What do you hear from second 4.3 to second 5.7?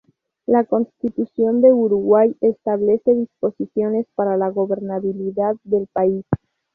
la gobernabilidad